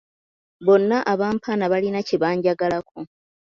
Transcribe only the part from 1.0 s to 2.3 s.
abampaana balina kye